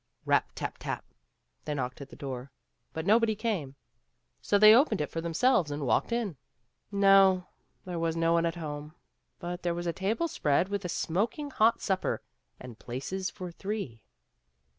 [0.25, 1.05] Rap, tap, tap!
[1.65, 2.51] they knocked at the door,
[2.91, 3.75] but nobody came;
[4.41, 6.37] so they opened it for themselves and walked in.
[6.91, 7.45] No;
[7.85, 8.95] there was no one at home,
[9.37, 12.23] but there was a table spread with a smoking hot supper,
[12.59, 14.01] and places for three.